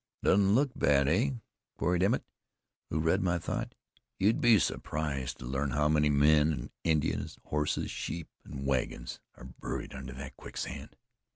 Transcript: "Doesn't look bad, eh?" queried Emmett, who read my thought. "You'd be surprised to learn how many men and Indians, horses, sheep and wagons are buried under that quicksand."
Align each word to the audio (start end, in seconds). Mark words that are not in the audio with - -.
"Doesn't 0.23 0.55
look 0.55 0.71
bad, 0.75 1.07
eh?" 1.07 1.29
queried 1.77 2.01
Emmett, 2.01 2.23
who 2.89 2.99
read 2.99 3.21
my 3.21 3.37
thought. 3.37 3.75
"You'd 4.17 4.41
be 4.41 4.57
surprised 4.57 5.37
to 5.37 5.45
learn 5.45 5.69
how 5.69 5.87
many 5.89 6.09
men 6.09 6.51
and 6.51 6.71
Indians, 6.83 7.37
horses, 7.45 7.91
sheep 7.91 8.27
and 8.43 8.65
wagons 8.65 9.19
are 9.35 9.43
buried 9.61 9.93
under 9.93 10.13
that 10.13 10.37
quicksand." 10.37 10.95